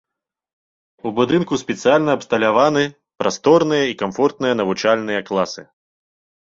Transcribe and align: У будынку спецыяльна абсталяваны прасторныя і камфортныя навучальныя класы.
У 1.09 1.11
будынку 1.19 1.53
спецыяльна 1.63 2.11
абсталяваны 2.19 2.83
прасторныя 3.21 3.83
і 3.93 3.97
камфортныя 4.01 4.53
навучальныя 4.65 5.21
класы. 5.31 5.61